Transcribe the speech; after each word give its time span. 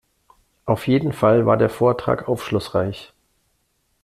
Auf 0.65 0.87
jeden 0.87 1.13
Fall 1.13 1.45
war 1.45 1.57
der 1.57 1.69
Vortrag 1.69 2.27
aufschlussreich. 2.27 3.13